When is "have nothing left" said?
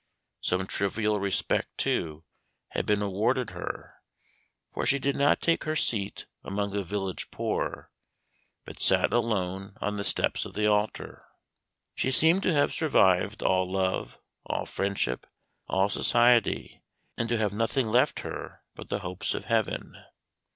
17.37-18.21